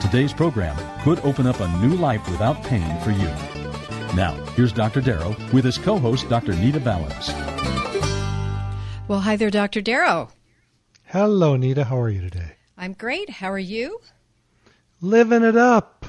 [0.00, 3.28] Today's program could open up a new life without pain for you.
[4.14, 5.00] Now, here's Dr.
[5.00, 6.54] Darrow with his co host, Dr.
[6.54, 7.30] Nita Valens.
[9.08, 9.80] Well, hi there, Dr.
[9.80, 10.30] Darrow.
[11.04, 11.84] Hello, Nita.
[11.84, 12.52] How are you today?
[12.76, 13.28] I'm great.
[13.28, 14.00] How are you?
[15.00, 16.06] Living it up.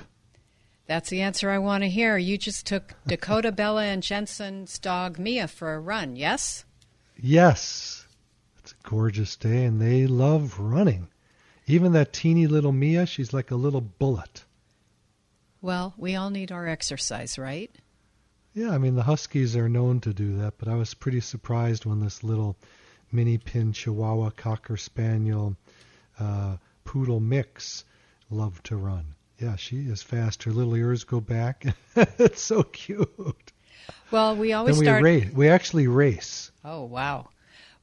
[0.86, 2.18] That's the answer I want to hear.
[2.18, 6.64] You just took Dakota, Bella, and Jensen's dog Mia for a run, yes?
[7.18, 8.06] Yes.
[8.60, 11.08] It's a gorgeous day, and they love running.
[11.70, 14.44] Even that teeny little Mia, she's like a little bullet.
[15.62, 17.70] Well, we all need our exercise, right?
[18.56, 21.86] Yeah, I mean, the Huskies are known to do that, but I was pretty surprised
[21.86, 22.58] when this little
[23.12, 25.56] mini pin Chihuahua Cocker Spaniel
[26.20, 27.86] uh, Poodle mix
[28.32, 29.14] loved to run.
[29.38, 30.42] Yeah, she is fast.
[30.44, 31.66] Her little ears go back.
[31.96, 33.54] it's so cute.
[34.10, 35.04] Well, we always then we start.
[35.04, 35.32] Race.
[35.32, 36.52] We actually race.
[36.66, 37.30] Oh wow,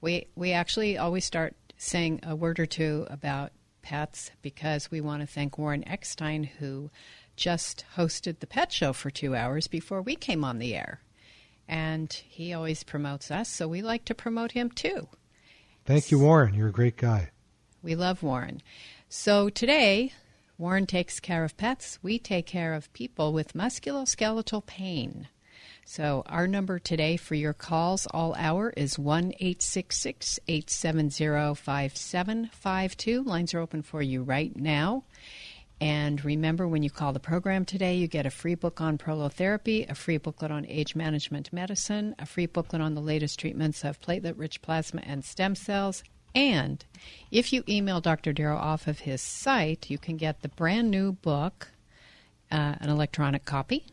[0.00, 3.52] we we actually always start saying a word or two about
[3.86, 6.90] pets because we want to thank Warren Eckstein who
[7.36, 11.02] just hosted the pet show for two hours before we came on the air,
[11.68, 15.06] and he always promotes us, so we like to promote him too.
[15.84, 16.52] Thank you, Warren.
[16.52, 17.30] You're a great guy.
[17.80, 18.60] We love Warren.
[19.08, 20.12] So today,
[20.58, 22.00] Warren takes care of pets.
[22.02, 25.28] We take care of people with musculoskeletal pain.
[25.88, 33.22] So our number today for your calls all hour is 1 870 5752.
[33.22, 35.04] Lines are open for you right now.
[35.80, 39.88] And remember, when you call the program today, you get a free book on prolotherapy,
[39.88, 44.00] a free booklet on age management medicine, a free booklet on the latest treatments of
[44.00, 46.02] platelet rich plasma and stem cells.
[46.34, 46.84] And
[47.30, 48.32] if you email Dr.
[48.32, 51.68] Darrow off of his site, you can get the brand new book,
[52.50, 53.86] uh, an electronic copy,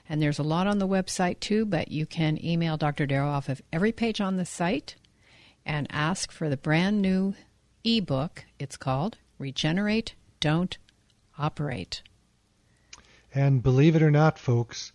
[0.08, 3.06] And there's a lot on the website too, but you can email Dr.
[3.06, 4.94] Darrow off of every page on the site
[5.64, 7.34] and ask for the brand new
[7.84, 8.44] ebook.
[8.58, 10.78] It's called Regenerate, Don't
[11.38, 12.02] Operate.
[13.34, 14.92] And believe it or not, folks,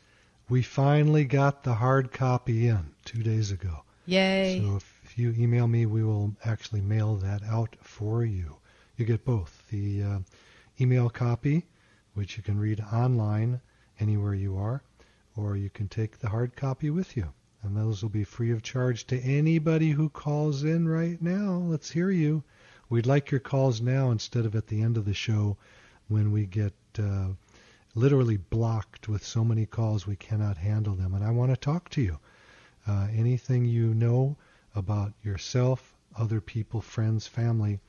[0.52, 3.84] we finally got the hard copy in two days ago.
[4.06, 4.62] Yay.
[4.62, 8.58] So if, if you email me, we will actually mail that out for you.
[8.98, 10.20] You get both the uh,
[10.82, 11.68] email copy,
[12.16, 13.62] which you can read online
[14.02, 14.84] anywhere you are,
[15.38, 17.32] or you can take the hard copy with you.
[17.64, 21.64] And those will be free of charge to anybody who calls in right now.
[21.66, 22.44] Let's hear you.
[22.90, 25.56] We'd like your calls now instead of at the end of the show
[26.10, 27.30] when we get uh,
[27.94, 31.14] literally blocked with so many calls we cannot handle them.
[31.14, 32.20] And I want to talk to you.
[32.88, 34.38] Uh, anything you know
[34.76, 37.80] about yourself, other people, friends, family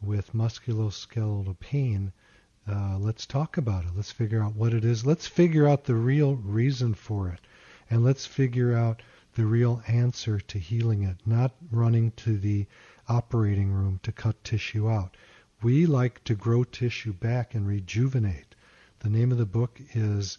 [0.00, 2.12] with musculoskeletal pain,
[2.68, 3.90] uh, let's talk about it.
[3.94, 5.06] Let's figure out what it is.
[5.06, 7.40] Let's figure out the real reason for it.
[7.88, 9.02] And let's figure out
[9.34, 12.66] the real answer to healing it, not running to the
[13.08, 15.16] operating room to cut tissue out.
[15.62, 18.55] We like to grow tissue back and rejuvenate.
[19.00, 20.38] The name of the book is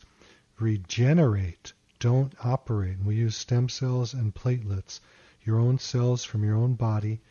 [0.59, 2.97] Regenerate, Don't Operate.
[2.97, 4.99] And we use stem cells and platelets,
[5.43, 7.21] your own cells from your own body,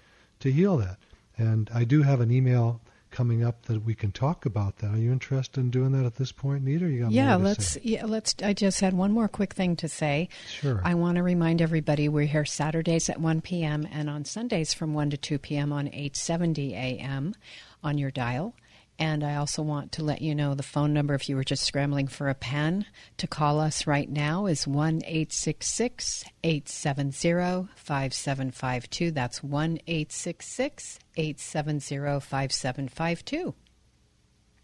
[0.40, 0.98] to heal that.
[1.36, 4.92] And I do have an email coming up that we can talk about that.
[4.92, 6.86] Are you interested in doing that at this point, Nita?
[6.86, 7.70] you got yeah, let's.
[7.70, 7.80] say?
[7.82, 8.34] Yeah, let's.
[8.42, 10.28] I just had one more quick thing to say.
[10.48, 10.80] Sure.
[10.84, 13.88] I want to remind everybody we're here Saturdays at 1 p.m.
[13.90, 15.72] and on Sundays from 1 to 2 p.m.
[15.72, 17.34] on 870 a.m.
[17.82, 18.54] on your dial.
[18.98, 21.64] And I also want to let you know the phone number if you were just
[21.64, 22.86] scrambling for a pen
[23.18, 29.10] to call us right now is 1 870 5752.
[29.10, 33.54] That's 1 870 5752.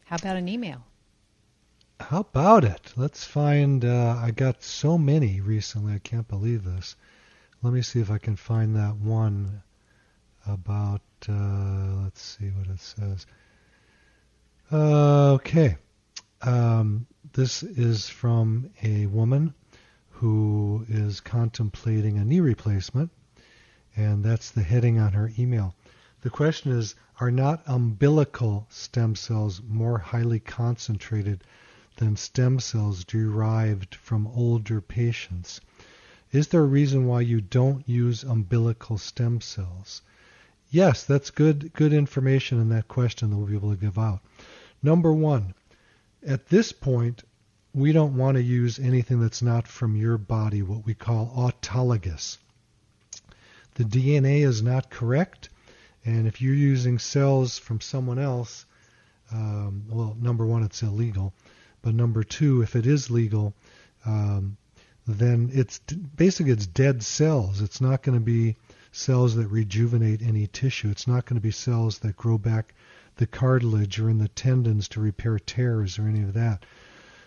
[0.05, 0.85] How about an email?
[2.01, 2.95] How about it?
[2.97, 3.85] Let's find.
[3.85, 5.95] Uh, I got so many recently.
[5.95, 6.97] I can't believe this.
[7.63, 9.63] Let me see if I can find that one
[10.47, 11.03] about.
[11.29, 13.27] Uh, let's see what it says.
[14.73, 15.77] Uh, okay.
[16.41, 19.53] Um, this is from a woman
[20.09, 23.11] who is contemplating a knee replacement,
[23.95, 25.75] and that's the heading on her email.
[26.23, 31.45] The question is Are not umbilical stem cells more highly concentrated
[31.99, 35.61] than stem cells derived from older patients?
[36.31, 40.01] Is there a reason why you don't use umbilical stem cells?
[40.71, 44.21] Yes, that's good good information in that question that we'll be able to give out.
[44.83, 45.55] Number one,
[46.27, 47.23] at this point,
[47.75, 52.39] we don't want to use anything that's not from your body, what we call autologous.
[53.75, 55.49] The DNA is not correct,
[56.05, 58.67] and if you're using cells from someone else,
[59.33, 61.33] um, well, number one, it's illegal.
[61.81, 63.55] But number two, if it is legal,
[64.05, 64.57] um,
[65.07, 67.61] then it's basically it's dead cells.
[67.61, 68.57] It's not going to be
[68.93, 70.91] cells that rejuvenate any tissue.
[70.91, 72.75] It's not going to be cells that grow back
[73.23, 76.67] the cartilage or in the tendons to repair tears or any of that.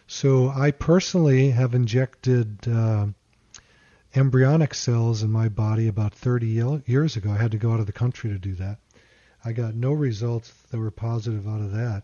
[0.08, 3.08] So I personally have injected uh,
[4.14, 7.32] embryonic cells in my body about 30 years ago.
[7.32, 8.80] I had to go out of the country to do that.
[9.46, 12.04] I got no results that were positive out of that.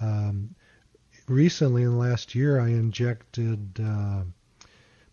[0.00, 0.54] Um,
[1.26, 4.22] recently, in the last year, I injected uh,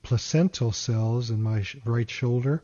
[0.04, 2.64] placental cells in my sh- right shoulder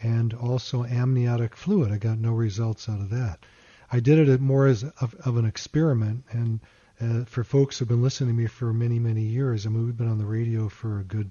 [0.00, 1.92] and also amniotic fluid.
[1.92, 3.44] I got no results out of that.
[3.90, 6.60] I did it more as of, of an experiment, and
[7.00, 9.96] uh, for folks who've been listening to me for many, many years, I mean, we've
[9.96, 11.30] been on the radio for a good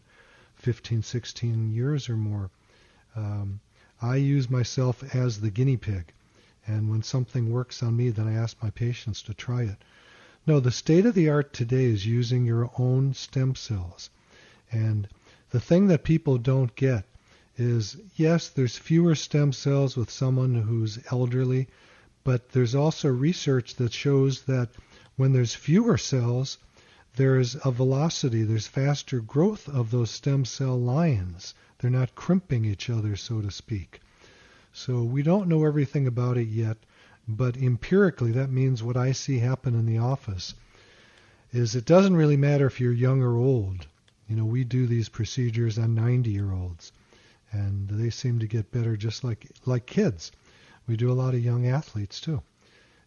[0.56, 2.50] 15, 16 years or more.
[3.16, 3.60] Um,
[4.02, 6.14] I use myself as the guinea pig,
[6.66, 9.78] and when something works on me, then I ask my patients to try it.
[10.48, 14.10] No, the state of the art today is using your own stem cells,
[14.72, 15.08] and
[15.50, 17.06] the thing that people don't get
[17.58, 21.68] is yes, there's fewer stem cells with someone who's elderly,
[22.26, 24.70] but there's also research that shows that
[25.16, 26.58] when there's fewer cells,
[27.16, 31.54] there's a velocity, there's faster growth of those stem cell lines.
[31.78, 34.02] They're not crimping each other, so to speak.
[34.74, 36.78] So we don't know everything about it yet,
[37.28, 40.56] but empirically that means what I see happen in the office
[41.54, 43.86] is it doesn't really matter if you're young or old.
[44.28, 46.92] You know, we do these procedures on 90 year olds,
[47.52, 50.32] and they seem to get better just like like kids.
[50.88, 52.42] We do a lot of young athletes too,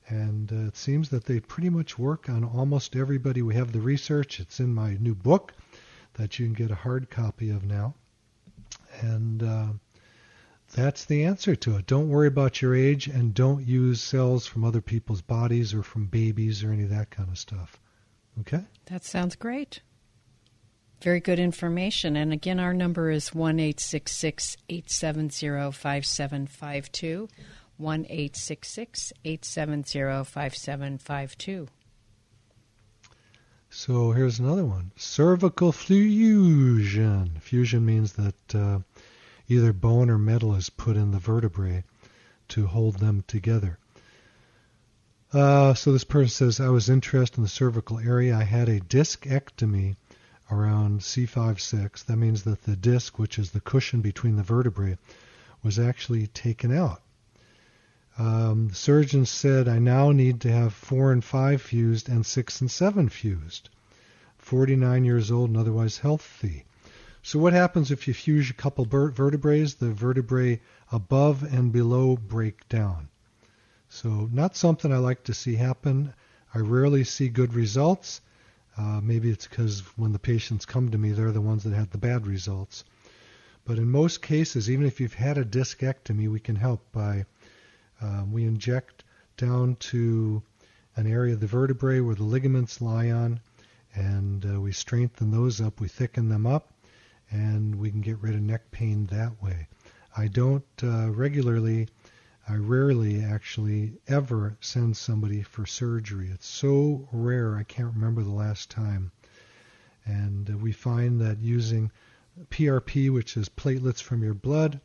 [0.08, 3.42] and uh, it seems that they pretty much work on almost everybody.
[3.42, 5.54] We have the research; it's in my new book
[6.14, 7.94] that you can get a hard copy of now,
[9.00, 9.68] and uh,
[10.74, 11.86] that's the answer to it.
[11.86, 16.06] Don't worry about your age, and don't use cells from other people's bodies or from
[16.06, 17.78] babies or any of that kind of stuff.
[18.40, 18.64] Okay.
[18.86, 19.80] That sounds great.
[21.00, 22.16] Very good information.
[22.16, 27.28] And again, our number is 1 870 5752.
[27.78, 31.68] 1 870 5752.
[33.70, 37.38] So here's another one cervical fusion.
[37.40, 38.80] Fusion means that uh,
[39.46, 41.84] either bone or metal is put in the vertebrae
[42.48, 43.78] to hold them together.
[45.32, 48.34] Uh, so this person says, I was interested in the cervical area.
[48.34, 49.96] I had a discectomy
[50.50, 52.06] around C5-6.
[52.06, 54.96] That means that the disc, which is the cushion between the vertebrae,
[55.62, 57.02] was actually taken out.
[58.18, 62.60] Um, the surgeon said, I now need to have 4 and 5 fused and 6
[62.60, 63.68] and 7 fused.
[64.38, 66.64] 49 years old and otherwise healthy.
[67.22, 69.64] So what happens if you fuse a couple vertebrae?
[69.64, 70.60] The vertebrae
[70.90, 73.08] above and below break down.
[73.88, 76.12] So not something I like to see happen.
[76.54, 78.20] I rarely see good results.
[78.76, 81.90] Uh, maybe it's because when the patients come to me, they're the ones that had
[81.90, 82.84] the bad results.
[83.64, 87.26] But in most cases, even if you've had a discectomy, we can help by
[88.00, 89.04] um, we inject
[89.36, 90.42] down to
[90.96, 93.40] an area of the vertebrae where the ligaments lie on,
[93.94, 95.80] and uh, we strengthen those up.
[95.80, 96.72] We thicken them up,
[97.30, 99.68] and we can get rid of neck pain that way.
[100.16, 101.88] I don't uh, regularly
[102.50, 106.30] I rarely actually ever send somebody for surgery.
[106.30, 109.12] It's so rare, I can't remember the last time.
[110.06, 111.92] And uh, we find that using
[112.50, 114.80] PRP, which is platelets from your blood,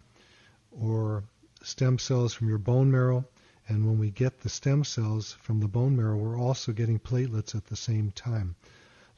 [0.71, 1.23] or
[1.63, 3.25] stem cells from your bone marrow,
[3.67, 7.55] and when we get the stem cells from the bone marrow, we're also getting platelets
[7.55, 8.55] at the same time.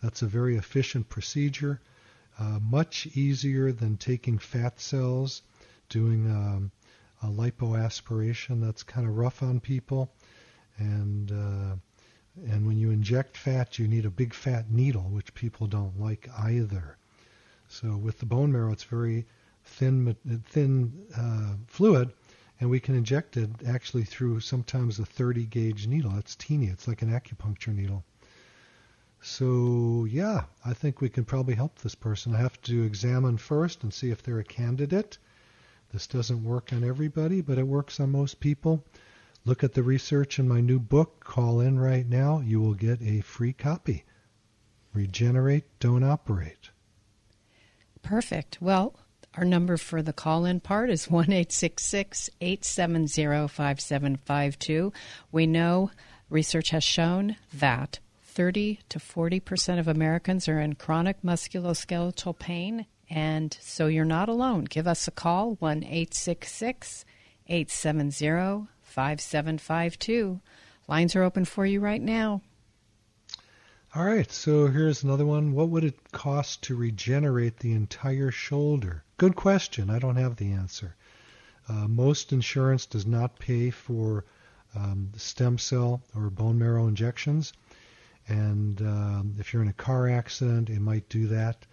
[0.01, 1.81] That's a very efficient procedure,
[2.39, 5.41] uh, much easier than taking fat cells,
[5.89, 6.71] doing um,
[7.23, 10.11] a lipoaspiration that's kind of rough on people,
[10.77, 11.75] and uh,
[12.47, 16.29] and when you inject fat, you need a big fat needle, which people don't like
[16.37, 16.97] either.
[17.69, 19.25] So with the bone marrow, it's very
[19.63, 20.15] thin
[20.49, 22.11] thin uh, fluid,
[22.65, 26.17] and we can inject it actually through sometimes a 30 gauge needle.
[26.17, 26.65] It's teeny.
[26.65, 28.03] It's like an acupuncture needle.
[29.21, 32.33] So yeah, I think we can probably help this person.
[32.33, 35.19] I have to examine first and see if they're a candidate
[35.91, 38.83] this doesn't work on everybody, but it works on most people.
[39.45, 41.23] Look at the research in my new book.
[41.23, 42.39] Call in right now.
[42.39, 44.03] You will get a free copy.
[44.91, 46.71] Regenerate, don't operate.
[48.01, 48.57] Perfect.
[48.59, 48.95] Well,
[49.37, 54.93] Our number for the call in part is 1 870 5752.
[55.29, 55.91] We know
[56.29, 62.85] research has shown that 30 to 40 percent of Americans are in chronic musculoskeletal pain,
[63.09, 64.63] and so you're not alone.
[64.63, 67.03] Give us a call 1 870
[68.83, 70.39] 5752.
[70.87, 72.41] Lines are open for you right now.
[73.93, 75.51] All right, so here's another one.
[75.51, 79.03] What would it cost to regenerate the entire shoulder?
[79.17, 79.89] Good question.
[79.89, 80.95] I don't have the answer.
[81.69, 84.25] Uh, most insurance does not pay for
[84.75, 87.53] um, stem cell or bone marrow injections.
[88.27, 91.65] And um, if you're in a car accident, it might do that.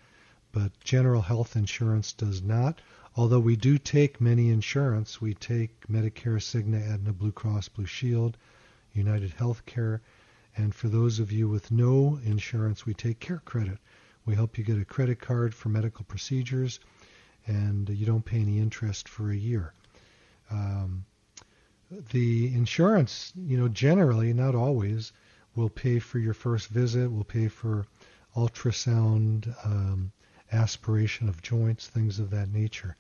[0.52, 2.80] But general health insurance does not.
[3.16, 8.38] Although we do take many insurance, we take Medicare, Cigna, Aetna, Blue Cross, Blue Shield,
[8.92, 10.00] United Healthcare,
[10.56, 13.78] and for those of you with no insurance, we take Care Credit.
[14.25, 16.78] We help you get a credit card for medical procedures,
[17.46, 19.72] and you don't pay any interest for a year.
[20.50, 21.04] Um,
[22.11, 25.12] the insurance, you know, generally, not always,
[25.54, 27.87] will pay for your first visit, will pay for
[28.34, 30.12] ultrasound, um,
[30.52, 32.96] aspiration of joints, things of that nature.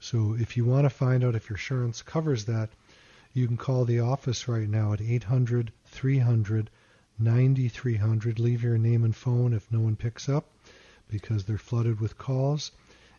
[0.00, 2.70] So if you want to find out if your insurance covers that,
[3.32, 6.70] you can call the office right now at 800 300
[7.18, 8.38] 9300.
[8.38, 10.50] Leave your name and phone if no one picks up
[11.08, 12.72] because they're flooded with calls,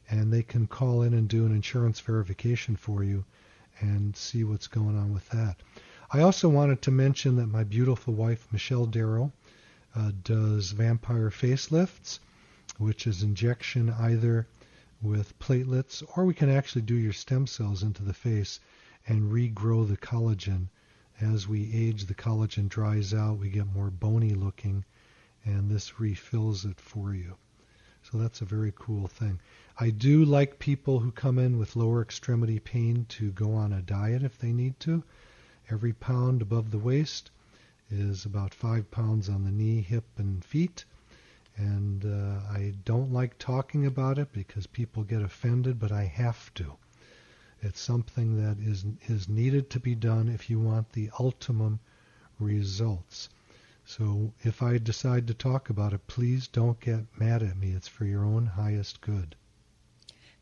[0.09, 3.25] and they can call in and do an insurance verification for you
[3.79, 5.57] and see what's going on with that.
[6.11, 9.31] I also wanted to mention that my beautiful wife, Michelle Darrow,
[9.95, 12.19] uh, does vampire facelifts,
[12.77, 14.47] which is injection either
[15.01, 18.59] with platelets or we can actually do your stem cells into the face
[19.07, 20.67] and regrow the collagen
[21.19, 24.85] as we age, the collagen dries out, we get more bony looking,
[25.43, 27.35] and this refills it for you.
[28.09, 29.41] So that's a very cool thing.
[29.77, 33.81] I do like people who come in with lower extremity pain to go on a
[33.81, 35.03] diet if they need to.
[35.69, 37.31] Every pound above the waist
[37.89, 40.85] is about five pounds on the knee, hip, and feet.
[41.57, 46.53] And uh, I don't like talking about it because people get offended, but I have
[46.53, 46.77] to.
[47.61, 51.79] It's something that is is needed to be done if you want the ultimum
[52.39, 53.27] results.
[53.89, 57.71] So if I decide to talk about it, please don't get mad at me.
[57.71, 59.33] It's for your own highest good.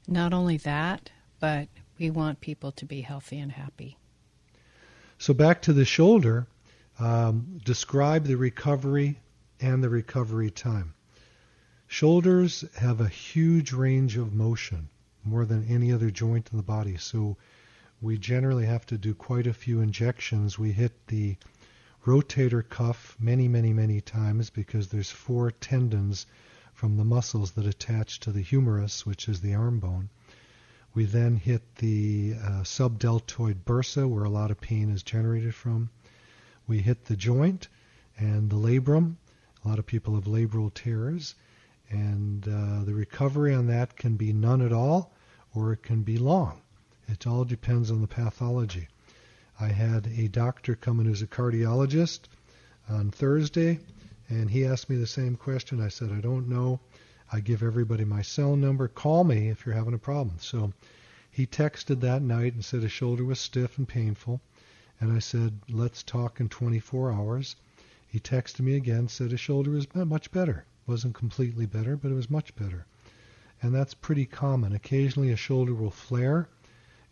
[0.08, 1.68] Not only that, but
[2.00, 3.98] we want people to be healthy and happy.
[5.20, 6.48] So back to the shoulder,
[7.00, 9.20] um, describe the recovery
[9.62, 10.96] and the recovery time.
[11.86, 14.90] Shoulders have a huge range of motion
[15.24, 16.98] more than any other joint in the body.
[16.98, 17.38] So
[18.02, 20.58] we generally have to do quite a few injections.
[20.58, 21.38] We hit the
[22.06, 26.26] rotator cuff many, many, many times because there's four tendons
[26.74, 30.10] from the muscles that attach to the humerus, which is the arm bone.
[30.94, 35.90] We then hit the uh, subdeltoid bursa, where a lot of pain is generated from.
[36.68, 37.68] We hit the joint
[38.18, 39.18] and the labrum.
[39.64, 41.36] A lot of people have labral tears,
[41.90, 45.12] and uh, the recovery on that can be none at all
[45.56, 46.62] or it can be long.
[47.08, 48.90] It all depends on the pathology.
[49.60, 52.22] I had a doctor come in who's a cardiologist
[52.90, 53.80] on Thursday,
[54.30, 55.82] and he asked me the same question.
[55.82, 56.80] I said, I don't know.
[57.32, 58.88] I give everybody my cell number.
[58.88, 60.38] Call me if you're having a problem.
[60.40, 60.74] So
[61.32, 64.42] he texted that night and said his shoulder was stiff and painful.
[65.00, 67.56] And I said, let's talk in 24 hours.
[68.08, 70.66] He texted me again, said his shoulder was much better.
[70.88, 72.86] Wasn't completely better, but it was much better
[73.62, 74.74] and that's pretty common.
[74.74, 76.48] Occasionally a shoulder will flare,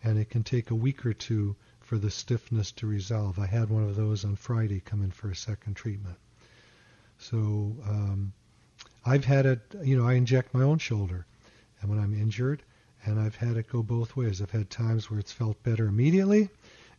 [0.03, 3.37] and it can take a week or two for the stiffness to resolve.
[3.37, 6.17] I had one of those on Friday come in for a second treatment.
[7.19, 8.33] So um,
[9.05, 11.25] I've had it, you know, I inject my own shoulder
[11.81, 12.63] and when I'm injured,
[13.05, 14.41] and I've had it go both ways.
[14.41, 16.49] I've had times where it's felt better immediately,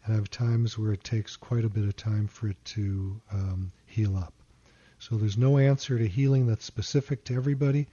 [0.04, 3.20] and I have times where it takes quite a bit of time for it to
[3.32, 4.34] um, heal up.
[4.98, 7.86] So there's no answer to healing that's specific to everybody.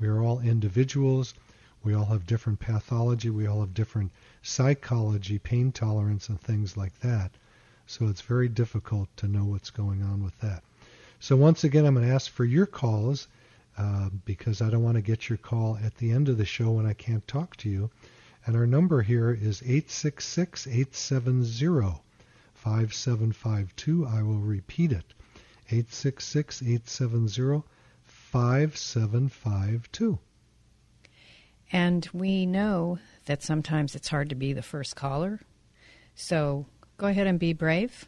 [0.00, 1.34] We are all individuals.
[1.84, 3.30] We all have different pathology.
[3.30, 4.12] We all have different
[4.42, 7.32] psychology, pain tolerance, and things like that.
[7.86, 10.62] So it's very difficult to know what's going on with that.
[11.18, 13.28] So once again, I'm going to ask for your calls
[13.76, 16.72] uh, because I don't want to get your call at the end of the show
[16.72, 17.90] when I can't talk to you.
[18.44, 22.00] And our number here is 866 870
[22.54, 24.06] 5752.
[24.06, 25.14] I will repeat it
[25.68, 27.62] 866 870
[28.04, 30.18] 5752.
[31.72, 35.40] And we know that sometimes it's hard to be the first caller.
[36.14, 36.66] So
[36.98, 38.06] go ahead and be brave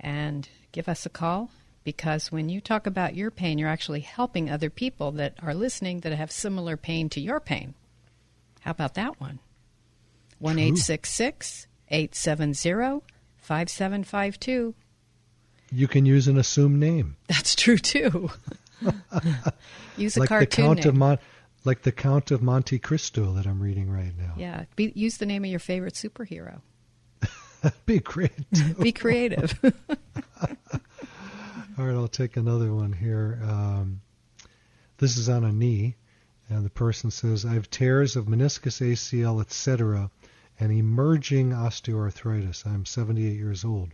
[0.00, 1.50] and give us a call
[1.84, 6.00] because when you talk about your pain, you're actually helping other people that are listening
[6.00, 7.74] that have similar pain to your pain.
[8.62, 9.38] How about that one?
[10.40, 13.04] One eight six six eight seven zero
[13.38, 14.74] five seven five two.
[15.70, 17.16] You can use an assumed name.
[17.28, 18.30] That's true too.
[19.96, 20.88] use a like cartoon the Count name.
[20.88, 21.18] of Mon-
[21.66, 24.34] like the Count of Monte Cristo that I'm reading right now.
[24.36, 26.60] yeah, be, use the name of your favorite superhero.
[27.84, 28.32] Be great.
[28.80, 29.58] Be creative.
[31.78, 33.38] All right, I'll take another one here.
[33.42, 34.00] Um,
[34.98, 35.96] this is on a knee,
[36.48, 40.10] and the person says, I have tears of meniscus, ACL, etc.,
[40.58, 42.66] and emerging osteoarthritis.
[42.66, 43.90] I'm 78 years old.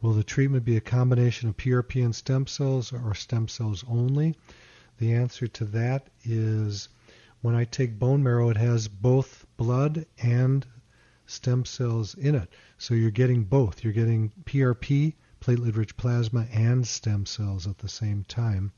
[0.00, 4.34] Will the treatment be a combination of PRP and stem cells or stem cells only?
[4.98, 6.88] The answer to that is
[7.40, 10.66] when I take bone marrow, it has both blood and
[11.24, 12.48] stem cells in it.
[12.78, 13.84] So you're getting both.
[13.84, 18.72] You're getting PRP, platelet rich plasma, and stem cells at the same time.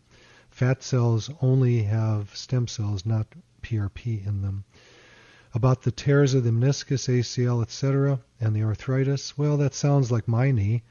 [0.50, 3.28] Fat cells only have stem cells, not
[3.62, 4.64] PRP in them.
[5.54, 10.28] About the tears of the meniscus, ACL, etc., and the arthritis, well, that sounds like
[10.28, 10.82] my knee.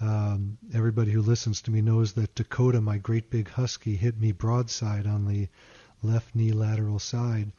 [0.00, 4.32] Um, everybody who listens to me knows that Dakota, my great big husky, hit me
[4.32, 5.48] broadside on the
[6.02, 7.52] left knee lateral side.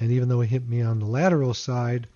[0.00, 2.06] And even though it hit me on the lateral side,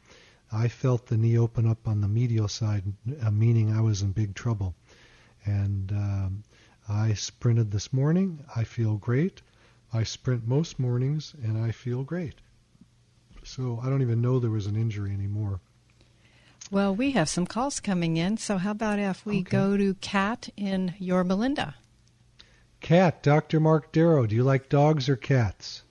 [0.53, 2.85] I felt the knee open up on the medial side,
[3.23, 4.75] uh, meaning I was in big trouble.
[5.45, 6.45] And um,
[6.89, 8.45] I sprinted this morning.
[8.55, 9.41] I feel great.
[9.93, 12.35] I sprint most mornings, and I feel great.
[13.45, 15.61] So I don't even know there was an injury anymore.
[16.73, 19.51] Well, we have some calls coming in, so how about if we Okay.
[19.51, 21.75] go to Kat in Yorba Linda?
[22.81, 23.61] Kat, Dr.
[23.61, 25.83] Mark Darrow, do you like dogs or cats?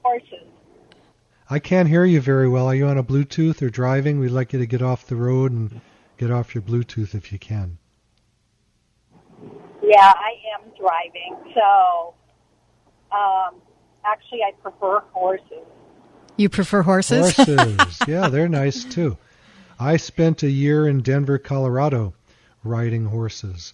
[0.00, 0.46] horses.
[1.50, 2.68] I can't hear you very well.
[2.68, 4.20] Are you on a Bluetooth or driving?
[4.20, 5.80] We'd like you to get off the road and
[6.18, 7.78] get off your Bluetooth if you can.
[9.82, 11.36] Yeah, I am driving.
[11.52, 12.14] So,
[13.10, 13.60] um,
[14.04, 15.66] actually, I prefer horses.
[16.36, 17.36] You prefer horses?
[17.36, 17.98] Horses.
[18.08, 19.16] yeah, they're nice too.
[19.78, 22.14] I spent a year in Denver, Colorado,
[22.64, 23.72] riding horses.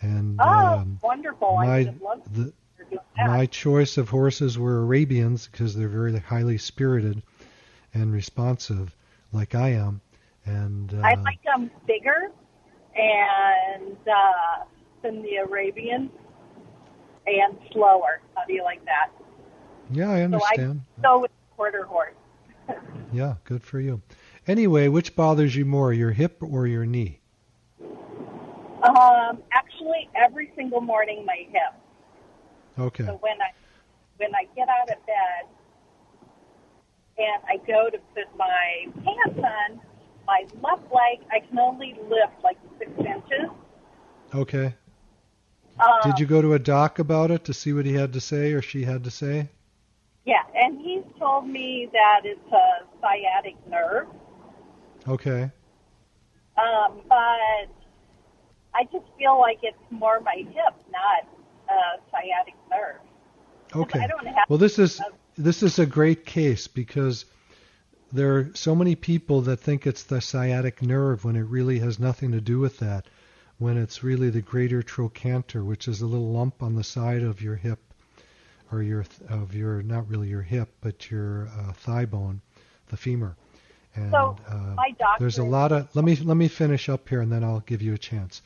[0.00, 1.56] And Oh, um, wonderful!
[1.58, 3.26] I my would have loved the, to do that.
[3.26, 7.22] my choice of horses were Arabians because they're very highly spirited
[7.94, 8.94] and responsive,
[9.32, 10.00] like I am.
[10.46, 12.30] And uh, I like them bigger
[12.94, 14.64] and uh,
[15.02, 16.10] than the Arabian
[17.26, 18.20] and slower.
[18.36, 19.10] How do you like that?
[19.90, 20.82] yeah, I understand.
[21.02, 22.14] So I go with quarter horse.
[23.10, 24.02] Yeah, good for you.
[24.46, 27.20] Anyway, which bothers you more, your hip or your knee?
[28.82, 31.72] Um, actually, every single morning, my hip.
[32.78, 33.06] Okay.
[33.06, 33.50] So when I
[34.18, 35.48] when I get out of bed
[37.16, 39.80] and I go to put my pants on,
[40.26, 43.48] my left leg I can only lift like six inches.
[44.34, 44.74] Okay.
[45.80, 48.20] Um, Did you go to a doc about it to see what he had to
[48.20, 49.48] say or she had to say?
[50.28, 54.08] Yeah, and he's told me that it's a sciatic nerve.
[55.08, 55.50] Okay.
[56.54, 57.70] Um, but
[58.74, 61.26] I just feel like it's more my hip, not
[61.70, 63.00] a sciatic nerve.
[63.74, 64.00] Okay.
[64.00, 64.50] I don't have.
[64.50, 65.00] Well, this is
[65.38, 67.24] this is a great case because
[68.12, 71.98] there are so many people that think it's the sciatic nerve when it really has
[71.98, 73.06] nothing to do with that.
[73.56, 77.40] When it's really the greater trochanter, which is a little lump on the side of
[77.40, 77.80] your hip,
[78.70, 82.40] or your of your not really your hip, but your uh, thigh bone,
[82.88, 83.36] the femur.
[83.94, 84.76] And So, uh,
[85.18, 87.82] there's a lot of let me let me finish up here and then I'll give
[87.82, 88.42] you a chance.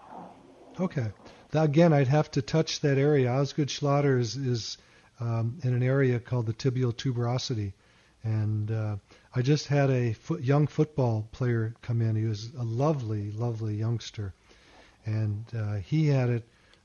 [0.80, 1.12] Okay.
[1.54, 3.32] Now, again, I'd have to touch that area.
[3.32, 4.78] Osgood-Schlatter is, is
[5.20, 7.74] um, in an area called the tibial tuberosity.
[8.24, 8.96] And uh,
[9.36, 12.16] I just had a fo- young football player come in.
[12.16, 14.34] He was a lovely, lovely youngster.
[15.06, 16.44] And uh, he had it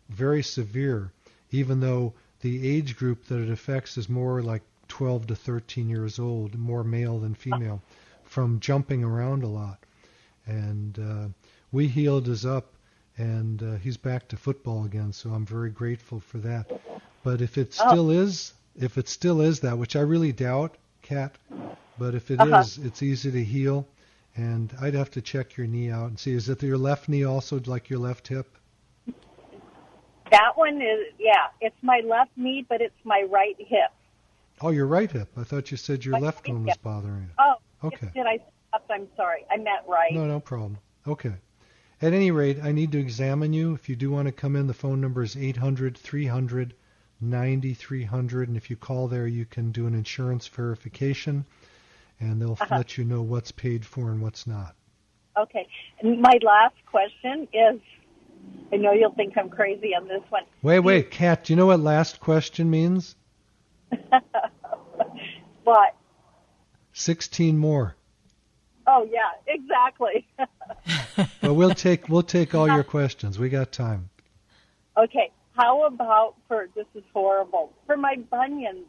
[0.09, 1.12] very severe,
[1.50, 2.14] even though
[2.45, 6.85] the age group that it affects is more like 12 to 13 years old, more
[6.85, 7.83] male than female,
[8.23, 9.79] from jumping around a lot.
[10.47, 11.29] And uh,
[11.73, 12.77] we healed his up,
[13.17, 15.13] and uh, he's back to football again.
[15.13, 16.73] So I'm very grateful for that.
[17.23, 17.87] But if it Oh.
[17.87, 21.39] still is, if it still is that, which I really doubt, Kat,
[21.97, 22.87] but if it is, Uh-huh.
[22.87, 23.89] it's easy to heal.
[24.37, 27.25] And I'd have to check your knee out and see is it your left knee
[27.25, 28.59] also like your left hip?
[30.35, 33.92] That one is, yeah, it's my left knee, but it's my right hip.
[34.61, 35.29] Oh, your right hip.
[35.37, 36.83] I thought you said your My left one was hip.
[36.83, 37.29] bothering you.
[37.38, 38.09] Oh, Okay.
[38.12, 38.40] did I?
[38.90, 39.47] I'm sorry.
[39.49, 40.12] I meant right.
[40.12, 40.79] No, no problem.
[41.07, 41.35] Okay.
[42.03, 43.75] At any rate, I need to examine you.
[43.75, 46.75] If you do want to come in, the phone number is 800 300
[47.20, 48.49] 9300.
[48.49, 51.44] And if you call there, you can do an insurance verification,
[52.18, 52.75] and they'll Uh-huh.
[52.79, 54.75] let you know what's paid for and what's not.
[55.37, 55.68] Okay.
[56.03, 57.81] My last question is,
[58.73, 60.43] I know you'll think I'm crazy on this one.
[60.63, 63.15] Wait, wait, Kat, do you know what last question means?
[65.65, 65.95] what?
[66.93, 67.97] 16 more.
[68.87, 70.27] oh yeah, exactly.
[71.41, 73.39] But we'll take we'll take all your questions.
[73.39, 74.11] We got time.
[74.97, 75.31] okay.
[75.57, 78.87] How about for this is horrible for my bunions?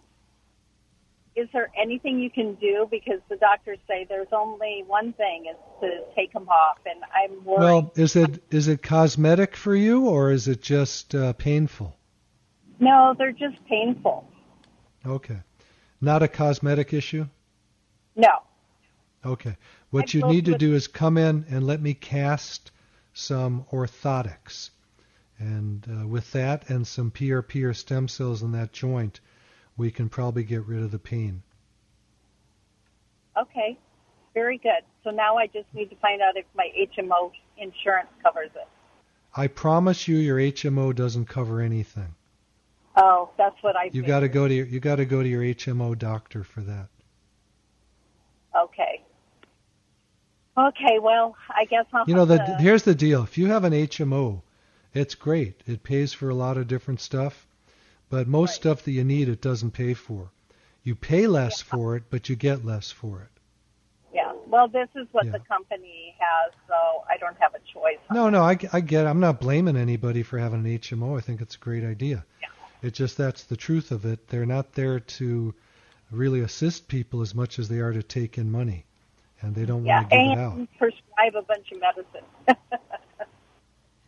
[1.35, 2.87] Is there anything you can do?
[2.89, 7.43] Because the doctors say there's only one thing is to take them off, and I'm
[7.43, 7.59] worried.
[7.59, 11.95] Well, is it is it cosmetic for you or is it just uh, painful?
[12.79, 14.27] no, they're just painful.
[15.05, 15.39] Okay.
[16.01, 17.27] Not a cosmetic issue?
[18.15, 18.39] No.
[19.25, 19.55] Okay.
[19.89, 22.71] What I you need to with- do is come in and let me cast
[23.13, 24.71] some orthotics.
[25.37, 29.19] And uh, with that and some PRP or stem cells in that joint,
[29.77, 31.43] we can probably get rid of the pain.
[33.39, 33.77] Okay.
[34.33, 34.83] Very good.
[35.03, 38.67] So now I just need to find out if my HMO insurance covers it.
[39.35, 42.15] I promise you your HMO doesn't cover anything.
[42.95, 43.89] Oh, that's what I.
[43.91, 46.61] You got to go to your, you got to go to your HMO doctor for
[46.61, 46.87] that.
[48.57, 49.03] Okay.
[50.57, 50.99] Okay.
[51.01, 52.05] Well, I guess I'll.
[52.07, 53.23] You know, the, to- here's the deal.
[53.23, 54.41] If you have an HMO,
[54.93, 55.61] it's great.
[55.65, 57.45] It pays for a lot of different stuff,
[58.09, 58.55] but most Right.
[58.55, 60.31] stuff that you need, it doesn't pay for.
[60.83, 63.29] You pay less for it, but you get less for it.
[64.13, 64.33] Yeah.
[64.47, 65.31] Well, this is what Yeah.
[65.33, 67.97] the company has, so I don't have a choice.
[68.11, 69.05] No, no, I, I get.
[69.07, 71.17] I'm not blaming anybody for having an HMO.
[71.17, 72.23] I think it's a great idea.
[72.41, 72.47] Yeah.
[72.81, 74.27] It's just that's the truth of it.
[74.27, 75.53] They're not there to
[76.11, 78.85] really assist people as much as they are to take in money,
[79.41, 80.53] and they don't Yeah, want to give it out.
[80.55, 82.25] and prescribe a bunch of medicine.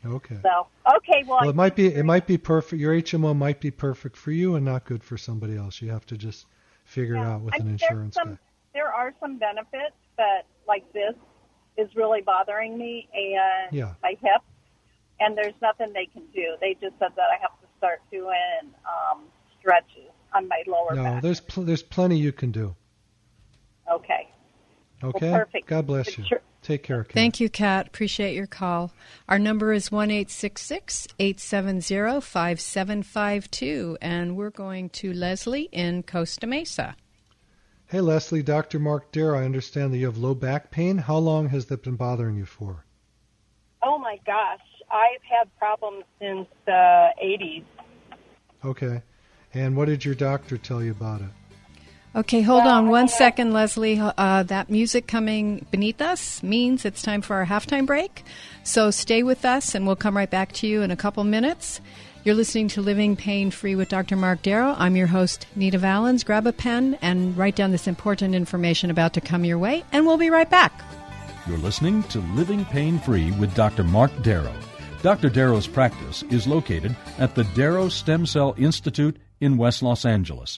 [0.08, 0.39] Okay.
[0.41, 0.67] so
[0.98, 1.24] okay.
[1.28, 2.80] Well, Well, it might be it might be perfect.
[2.80, 5.82] Your HMO might be perfect for you and not good for somebody else.
[5.82, 6.46] You have to just
[6.86, 8.38] figure it out with I an insurance some, guy.
[8.74, 11.13] There are some benefits, but like this
[11.78, 13.93] is really bothering me and Yeah.
[14.02, 14.41] my hip,
[15.20, 16.56] and there's nothing they can do.
[16.62, 18.34] They just said that I have to start doing
[18.86, 19.24] um,
[19.60, 21.22] stretches on my lower No, back.
[21.22, 22.76] there's pl- there's plenty you can do.
[23.91, 24.30] Okay.
[25.04, 25.32] Okay.
[25.32, 25.67] perfect.
[25.67, 26.26] God bless you.
[26.67, 26.75] Sure.
[26.75, 27.03] Take care.
[27.03, 27.13] Ken.
[27.13, 27.88] Thank you, Kat.
[27.88, 28.91] Appreciate your call.
[29.30, 34.36] Our number is one eight six six eight seven zero five seven five two, and
[34.36, 36.95] we're going to Leslie in Costa Mesa.
[37.86, 38.80] Hey Leslie, Dr.
[38.80, 39.39] Mark Darrow.
[39.39, 40.97] I understand that you have low back pain.
[40.97, 42.84] How long has that been bothering you for?
[43.82, 44.60] Oh my gosh,
[44.91, 47.63] I've had problems since the 80s.
[48.65, 49.01] Okay.
[49.53, 51.30] And what did your doctor tell you about it?
[52.17, 53.99] Okay, hold Well, on I one have- second, Leslie.
[53.99, 58.23] Uh, that music coming beneath us means it's time for our halftime break.
[58.63, 61.80] So stay with us, and we'll come right back to you in a couple minutes.
[62.23, 64.15] You're listening to Living Pain Free with Dr.
[64.15, 64.75] Mark Darrow.
[64.80, 66.23] I'm your host, Nita Valens.
[66.23, 70.06] Grab a pen and write down this important information about to come your way, and
[70.08, 70.73] we'll be right back.
[71.47, 73.84] You're listening to Living Pain Free with Dr.
[73.84, 74.56] Mark Darrow.
[75.03, 75.30] Dr.
[75.30, 80.58] Darrow's practice is located at the Darrow Stem Cell Institute in West Los Angeles.